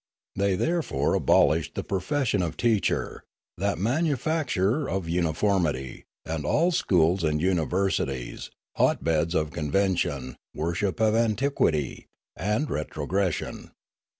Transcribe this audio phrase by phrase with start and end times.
[0.35, 3.23] They there fore abolished the profession of teacher,
[3.59, 10.99] that manufac turer of uniformity, and all schools and universities, hot beds of convention, worship
[10.99, 13.73] of antiquity, and retrogression.